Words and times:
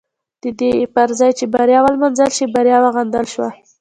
د 0.43 0.45
دې 0.59 0.71
پر 0.95 1.09
ځای 1.19 1.31
چې 1.39 1.45
بریا 1.53 1.79
ونمانځل 1.83 2.29
شي 2.37 2.45
بریا 2.53 2.77
وغندل 2.81 3.25
شوه. 3.33 3.49